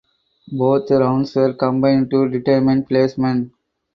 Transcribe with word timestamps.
Both 0.51 0.89
rounds 0.89 1.35
were 1.35 1.53
combined 1.53 2.09
to 2.09 2.27
determine 2.27 2.85
placement. 2.85 3.51